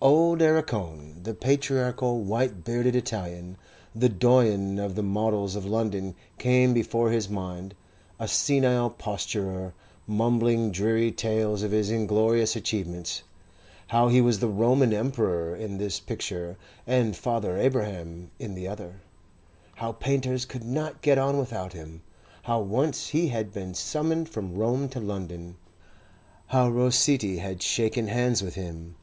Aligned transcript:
Old 0.00 0.40
Erricone, 0.40 1.24
the 1.24 1.34
patriarchal, 1.34 2.20
white 2.20 2.62
bearded 2.62 2.94
Italian, 2.94 3.56
the 3.92 4.08
doyen 4.08 4.78
of 4.78 4.94
the 4.94 5.02
models 5.02 5.56
of 5.56 5.64
London, 5.66 6.14
came 6.38 6.72
before 6.72 7.10
his 7.10 7.28
mind, 7.28 7.74
a 8.20 8.28
senile 8.28 8.90
posturer, 8.90 9.74
mumbling 10.06 10.70
dreary 10.70 11.10
tales 11.10 11.64
of 11.64 11.72
his 11.72 11.90
inglorious 11.90 12.54
achievements: 12.54 13.24
how 13.88 14.06
he 14.06 14.20
was 14.20 14.38
the 14.38 14.46
Roman 14.46 14.92
Emperor 14.92 15.56
in 15.56 15.78
this 15.78 15.98
picture 15.98 16.56
and 16.86 17.16
Father 17.16 17.58
Abraham 17.58 18.30
in 18.38 18.54
the 18.54 18.68
other; 18.68 19.00
how 19.74 19.90
painters 19.90 20.44
could 20.44 20.62
not 20.62 21.02
get 21.02 21.18
on 21.18 21.36
without 21.36 21.72
him; 21.72 22.02
how 22.44 22.60
once 22.60 23.08
he 23.08 23.26
had 23.26 23.52
been 23.52 23.74
summoned 23.74 24.28
from 24.28 24.54
Rome 24.54 24.88
to 24.90 25.00
London; 25.00 25.56
how 26.46 26.68
Rossetti 26.68 27.38
had 27.38 27.60
shaken 27.60 28.06
hands 28.06 28.40
with 28.40 28.54
him. 28.54 28.94